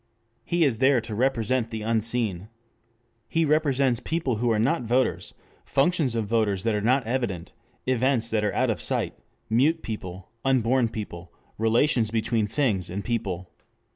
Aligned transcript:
He 0.43 0.63
is 0.63 0.79
there 0.79 0.99
to 0.99 1.13
represent 1.13 1.69
the 1.69 1.83
unseen. 1.83 2.47
He 3.29 3.45
represents 3.45 3.99
people 3.99 4.37
who 4.37 4.49
are 4.49 4.57
not 4.57 4.81
voters, 4.81 5.35
functions 5.63 6.15
of 6.15 6.25
voters 6.25 6.63
that 6.63 6.73
are 6.73 6.81
not 6.81 7.05
evident, 7.05 7.51
events 7.85 8.31
that 8.31 8.43
are 8.43 8.51
out 8.55 8.71
of 8.71 8.81
sight, 8.81 9.13
mute 9.47 9.83
people, 9.83 10.29
unborn 10.43 10.89
people, 10.89 11.31
relations 11.59 12.09
between 12.09 12.47
things 12.47 12.89
and 12.89 13.05
people. 13.05 13.51